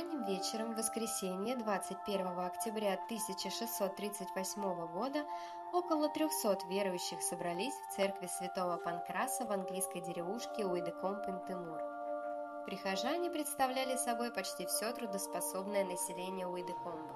Ранним 0.00 0.24
вечером 0.24 0.72
в 0.72 0.76
воскресенье 0.76 1.56
21 1.56 2.38
октября 2.38 2.94
1638 3.04 4.86
года 4.86 5.26
около 5.74 6.08
300 6.08 6.60
верующих 6.70 7.22
собрались 7.22 7.74
в 7.74 7.96
церкви 7.96 8.26
святого 8.26 8.78
Панкраса 8.78 9.44
в 9.44 9.52
английской 9.52 10.00
деревушке 10.00 10.62
Уидекомп-Интемур. 10.62 12.64
Прихожане 12.64 13.30
представляли 13.30 13.96
собой 13.96 14.32
почти 14.32 14.64
все 14.64 14.90
трудоспособное 14.92 15.84
население 15.84 16.46
Уидекомба. 16.46 17.14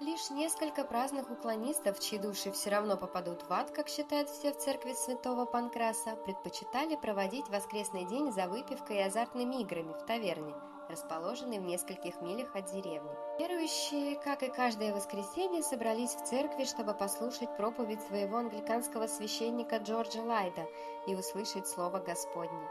Лишь 0.00 0.30
несколько 0.30 0.82
праздных 0.82 1.30
уклонистов, 1.30 2.00
чьи 2.00 2.18
души 2.18 2.50
все 2.50 2.70
равно 2.70 2.96
попадут 2.96 3.44
в 3.44 3.52
ад, 3.52 3.70
как 3.70 3.88
считают 3.88 4.30
все 4.30 4.52
в 4.52 4.58
церкви 4.58 4.94
святого 4.94 5.44
Панкраса, 5.44 6.16
предпочитали 6.16 6.96
проводить 6.96 7.48
воскресный 7.50 8.04
день 8.04 8.32
за 8.32 8.48
выпивкой 8.48 8.96
и 8.96 9.02
азартными 9.02 9.60
играми 9.60 9.92
в 9.92 10.04
таверне, 10.06 10.54
расположенной 10.90 11.58
в 11.58 11.62
нескольких 11.62 12.20
милях 12.20 12.54
от 12.54 12.66
деревни. 12.66 13.10
Верующие, 13.38 14.16
как 14.16 14.42
и 14.42 14.48
каждое 14.48 14.94
воскресенье, 14.94 15.62
собрались 15.62 16.14
в 16.14 16.24
церкви, 16.24 16.64
чтобы 16.64 16.94
послушать 16.94 17.56
проповедь 17.56 18.02
своего 18.02 18.38
англиканского 18.38 19.06
священника 19.06 19.76
Джорджа 19.76 20.22
Лайда 20.22 20.66
и 21.06 21.14
услышать 21.14 21.66
Слово 21.66 21.98
Господне. 22.00 22.68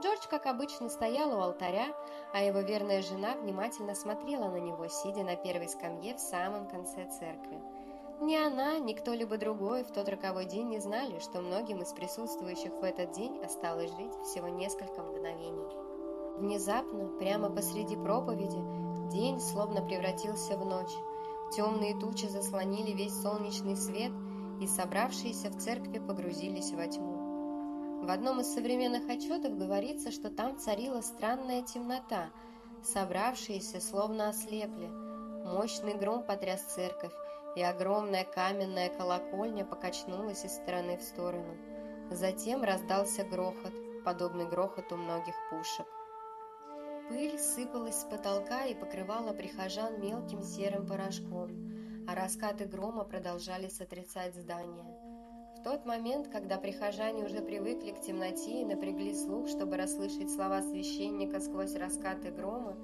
Джордж, 0.00 0.28
как 0.30 0.46
обычно, 0.46 0.88
стоял 0.88 1.36
у 1.36 1.40
алтаря, 1.40 1.88
а 2.32 2.42
его 2.42 2.60
верная 2.60 3.02
жена 3.02 3.34
внимательно 3.34 3.96
смотрела 3.96 4.48
на 4.48 4.60
него, 4.60 4.86
сидя 4.86 5.24
на 5.24 5.34
первой 5.34 5.68
скамье 5.68 6.14
в 6.14 6.20
самом 6.20 6.68
конце 6.68 7.06
церкви. 7.06 7.60
Ни 8.20 8.34
она, 8.34 8.78
ни 8.78 8.94
кто-либо 8.94 9.38
другой 9.38 9.84
в 9.84 9.92
тот 9.92 10.08
роковой 10.08 10.44
день 10.44 10.68
не 10.68 10.80
знали, 10.80 11.18
что 11.20 11.40
многим 11.40 11.82
из 11.82 11.92
присутствующих 11.92 12.72
в 12.72 12.82
этот 12.82 13.12
день 13.12 13.38
осталось 13.44 13.92
жить 13.96 14.14
всего 14.24 14.48
несколько 14.48 15.02
мгновений. 15.02 15.87
Внезапно, 16.38 17.08
прямо 17.18 17.50
посреди 17.50 17.96
проповеди, 17.96 18.58
день 19.10 19.40
словно 19.40 19.82
превратился 19.82 20.56
в 20.56 20.64
ночь. 20.64 20.94
Темные 21.52 21.98
тучи 21.98 22.26
заслонили 22.26 22.92
весь 22.92 23.20
солнечный 23.20 23.76
свет, 23.76 24.12
и 24.60 24.66
собравшиеся 24.68 25.50
в 25.50 25.58
церкви 25.58 25.98
погрузились 25.98 26.70
во 26.70 26.86
тьму. 26.86 28.04
В 28.04 28.10
одном 28.10 28.40
из 28.40 28.54
современных 28.54 29.08
отчетов 29.08 29.58
говорится, 29.58 30.12
что 30.12 30.30
там 30.30 30.56
царила 30.58 31.00
странная 31.00 31.62
темнота, 31.62 32.30
собравшиеся 32.84 33.80
словно 33.80 34.28
ослепли. 34.28 34.86
Мощный 35.44 35.94
гром 35.94 36.22
потряс 36.22 36.62
церковь, 36.62 37.12
и 37.56 37.62
огромная 37.62 38.24
каменная 38.24 38.90
колокольня 38.90 39.64
покачнулась 39.64 40.44
из 40.44 40.54
стороны 40.54 40.98
в 40.98 41.02
сторону. 41.02 41.56
Затем 42.12 42.62
раздался 42.62 43.24
грохот, 43.24 43.72
подобный 44.04 44.46
грохоту 44.46 44.96
многих 44.96 45.34
пушек. 45.50 45.86
Пыль 47.08 47.38
сыпалась 47.38 48.02
с 48.02 48.04
потолка 48.04 48.66
и 48.66 48.74
покрывала 48.74 49.32
прихожан 49.32 49.98
мелким 49.98 50.42
серым 50.42 50.86
порошком, 50.86 51.48
а 52.06 52.14
раскаты 52.14 52.66
грома 52.66 53.04
продолжали 53.04 53.68
сотрясать 53.68 54.34
здание. 54.34 54.84
В 55.56 55.62
тот 55.62 55.86
момент, 55.86 56.28
когда 56.28 56.58
прихожане 56.58 57.24
уже 57.24 57.40
привыкли 57.40 57.92
к 57.92 58.02
темноте 58.02 58.60
и 58.60 58.64
напрягли 58.66 59.14
слух, 59.14 59.48
чтобы 59.48 59.78
расслышать 59.78 60.30
слова 60.30 60.60
священника 60.60 61.40
сквозь 61.40 61.74
раскаты 61.76 62.30
грома, 62.30 62.76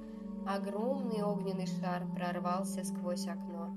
огромный 0.48 1.22
огненный 1.22 1.66
шар 1.66 2.06
прорвался 2.16 2.82
сквозь 2.82 3.26
окно. 3.26 3.76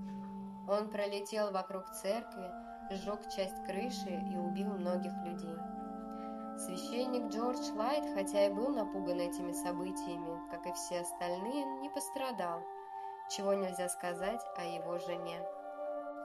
Он 0.69 0.89
пролетел 0.89 1.51
вокруг 1.51 1.91
церкви, 1.91 2.49
сжег 2.91 3.19
часть 3.35 3.65
крыши 3.65 4.23
и 4.33 4.37
убил 4.37 4.73
многих 4.73 5.13
людей. 5.25 5.55
Священник 6.57 7.31
Джордж 7.31 7.71
Лайт, 7.75 8.03
хотя 8.15 8.47
и 8.47 8.49
был 8.51 8.69
напуган 8.69 9.19
этими 9.19 9.51
событиями, 9.51 10.41
как 10.49 10.65
и 10.65 10.73
все 10.73 11.01
остальные, 11.01 11.65
не 11.81 11.89
пострадал, 11.89 12.63
чего 13.29 13.53
нельзя 13.53 13.87
сказать 13.89 14.41
о 14.55 14.63
его 14.63 14.97
жене. 14.97 15.39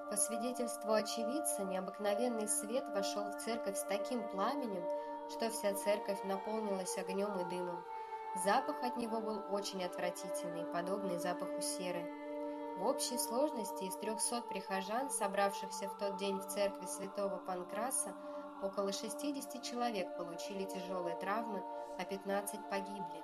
По 0.09 0.17
свидетельству 0.17 0.91
очевидца, 0.95 1.65
необыкновенный 1.65 2.49
свет 2.49 2.85
вошел 2.95 3.25
в 3.25 3.37
церковь 3.43 3.77
с 3.77 3.85
таким 3.85 4.27
пламенем, 4.31 4.83
что 5.29 5.51
вся 5.51 5.75
церковь 5.75 6.25
наполнилась 6.25 6.97
огнем 6.97 7.39
и 7.39 7.45
дымом. 7.45 7.85
Запах 8.43 8.83
от 8.83 8.97
него 8.97 9.21
был 9.21 9.43
очень 9.51 9.85
отвратительный, 9.85 10.65
подобный 10.65 11.19
запаху 11.19 11.61
серы. 11.61 12.11
В 12.79 12.87
общей 12.87 13.19
сложности 13.19 13.85
из 13.85 13.97
300 13.97 14.43
прихожан, 14.49 15.11
собравшихся 15.11 15.91
в 15.91 15.99
тот 15.99 16.17
день 16.17 16.39
в 16.39 16.47
церкви 16.47 16.87
святого 16.87 17.37
Панкраса, 17.37 18.15
около 18.63 18.93
60 18.93 19.63
человек 19.63 20.17
получили 20.17 20.65
тяжелые 20.65 21.17
травмы, 21.17 21.63
а 21.99 22.05
15 22.05 22.69
погибли. 22.71 23.23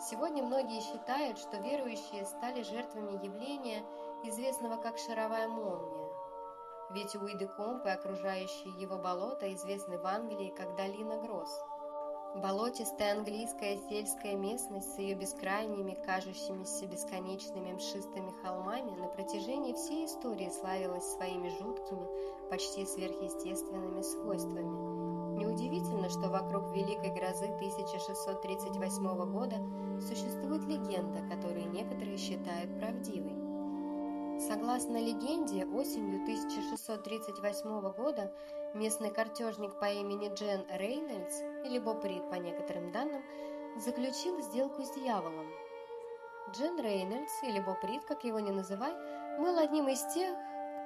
Сегодня 0.00 0.42
многие 0.42 0.80
считают, 0.80 1.38
что 1.38 1.58
верующие 1.58 2.24
стали 2.24 2.62
жертвами 2.62 3.24
явления, 3.24 3.84
известного 4.24 4.76
как 4.76 4.96
шаровая 4.98 5.48
молния. 5.48 6.08
Ведь 6.90 7.14
Уидекомп 7.16 7.84
и 7.84 7.90
окружающие 7.90 8.72
его 8.80 8.96
болота 8.96 9.52
известны 9.54 9.98
в 9.98 10.06
Англии 10.06 10.54
как 10.56 10.74
долина 10.76 11.18
гроз. 11.18 11.50
Болотистая 12.36 13.16
английская 13.16 13.78
сельская 13.88 14.34
местность 14.34 14.94
с 14.94 14.98
ее 14.98 15.14
бескрайними, 15.14 15.98
кажущимися 16.04 16.86
бесконечными 16.86 17.72
мшистыми 17.72 18.32
холмами 18.42 18.90
на 19.00 19.08
протяжении 19.08 19.72
всей 19.72 20.06
истории 20.06 20.50
славилась 20.50 21.04
своими 21.04 21.48
жуткими, 21.48 22.06
почти 22.50 22.84
сверхъестественными 22.84 24.02
свойствами. 24.02 25.38
Неудивительно, 25.38 26.10
что 26.10 26.28
вокруг 26.28 26.70
Великой 26.76 27.14
грозы 27.14 27.46
1638 27.46 29.32
года 29.32 29.56
существует 30.00 30.64
легенда, 30.64 31.20
которую 31.34 31.70
некоторые 31.70 32.18
считают 32.18 32.78
правдивой. 32.78 33.48
Согласно 34.40 34.98
легенде, 34.98 35.66
осенью 35.66 36.22
1638 36.22 37.92
года 37.92 38.32
местный 38.74 39.10
картежник 39.10 39.78
по 39.80 39.86
имени 39.86 40.32
Джен 40.32 40.64
Рейнольдс, 40.70 41.42
или 41.68 41.78
Боб 41.78 42.04
Рид 42.04 42.28
по 42.30 42.34
некоторым 42.34 42.90
данным, 42.90 43.22
заключил 43.76 44.40
сделку 44.40 44.82
с 44.82 44.90
дьяволом. 44.90 45.46
Джен 46.50 46.80
Рейнольдс, 46.80 47.42
или 47.42 47.60
Боб 47.60 47.82
Рид, 47.84 48.04
как 48.04 48.24
его 48.24 48.40
ни 48.40 48.50
называй, 48.50 48.92
был 49.38 49.58
одним 49.58 49.88
из 49.88 50.02
тех, 50.14 50.34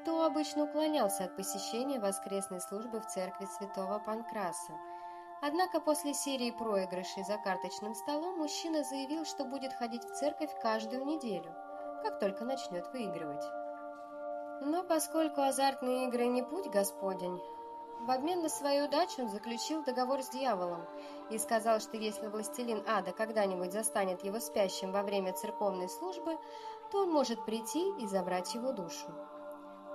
кто 0.02 0.24
обычно 0.24 0.64
уклонялся 0.64 1.24
от 1.24 1.36
посещения 1.36 2.00
воскресной 2.00 2.60
службы 2.60 3.00
в 3.00 3.06
церкви 3.06 3.46
святого 3.46 3.98
Панкраса. 4.00 4.72
Однако 5.40 5.80
после 5.80 6.12
серии 6.12 6.50
проигрышей 6.50 7.24
за 7.24 7.38
карточным 7.38 7.94
столом 7.94 8.38
мужчина 8.38 8.84
заявил, 8.84 9.24
что 9.24 9.44
будет 9.44 9.72
ходить 9.72 10.04
в 10.04 10.14
церковь 10.14 10.50
каждую 10.60 11.04
неделю– 11.04 11.54
как 12.02 12.18
только 12.18 12.44
начнет 12.44 12.86
выигрывать. 12.92 13.44
Но 14.60 14.84
поскольку 14.84 15.40
азартные 15.40 16.08
игры 16.08 16.26
не 16.26 16.42
путь 16.42 16.68
Господень, 16.68 17.40
в 18.02 18.10
обмен 18.10 18.42
на 18.42 18.48
свою 18.48 18.86
удачу 18.86 19.22
он 19.22 19.28
заключил 19.28 19.84
договор 19.84 20.22
с 20.22 20.30
дьяволом 20.30 20.84
и 21.30 21.38
сказал, 21.38 21.78
что 21.78 21.96
если 21.96 22.26
властелин 22.26 22.82
ада 22.86 23.12
когда-нибудь 23.12 23.72
застанет 23.72 24.24
его 24.24 24.40
спящим 24.40 24.90
во 24.90 25.02
время 25.02 25.32
церковной 25.32 25.88
службы, 25.88 26.36
то 26.90 27.02
он 27.02 27.12
может 27.12 27.44
прийти 27.44 27.92
и 28.00 28.06
забрать 28.06 28.54
его 28.54 28.72
душу. 28.72 29.06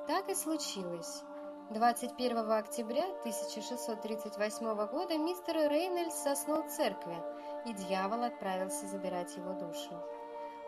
Так 0.07 0.29
и 0.29 0.35
случилось. 0.35 1.21
21 1.69 2.49
октября 2.49 3.03
1638 3.19 4.87
года 4.87 5.17
мистер 5.17 5.69
Рейнольдс 5.69 6.15
соснул 6.15 6.63
церкви, 6.69 7.17
и 7.65 7.73
дьявол 7.73 8.23
отправился 8.23 8.87
забирать 8.87 9.35
его 9.35 9.51
душу. 9.51 10.01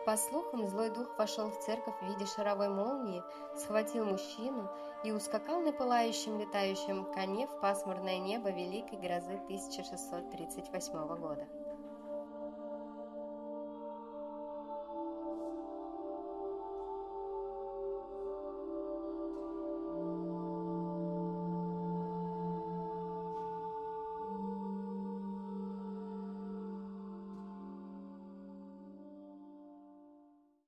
По 0.04 0.18
слухам, 0.18 0.66
злой 0.66 0.90
дух 0.90 1.16
вошел 1.16 1.50
в 1.50 1.58
церковь 1.60 1.94
в 2.02 2.06
виде 2.06 2.26
шаровой 2.26 2.68
молнии, 2.68 3.22
схватил 3.56 4.04
мужчину 4.04 4.70
и 5.04 5.12
ускакал 5.12 5.60
на 5.60 5.72
пылающем 5.72 6.38
летающем 6.38 7.04
коне 7.12 7.46
в 7.46 7.60
пасмурное 7.60 8.18
небо 8.18 8.50
великой 8.50 8.98
грозы 8.98 9.34
1638 9.44 10.92
года. 11.16 11.46